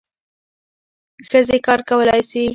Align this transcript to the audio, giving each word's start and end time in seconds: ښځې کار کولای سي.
ښځې 1.29 1.57
کار 1.65 1.79
کولای 1.89 2.21
سي. 2.29 2.41